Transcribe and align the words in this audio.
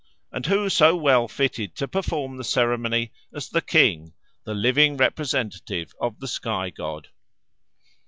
And 0.31 0.47
who 0.47 0.67
so 0.67 0.95
well 0.95 1.27
fitted 1.27 1.75
to 1.75 1.87
perform 1.87 2.37
the 2.37 2.43
ceremony 2.43 3.11
as 3.35 3.49
the 3.49 3.61
king, 3.61 4.13
the 4.45 4.55
living 4.55 4.97
representative 4.97 5.93
of 6.01 6.19
the 6.19 6.27
sky 6.27 6.71
god? 6.71 7.09